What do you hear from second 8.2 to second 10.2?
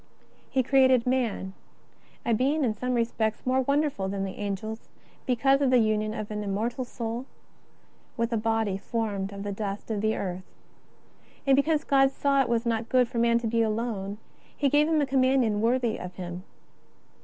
a body formed of the dust of the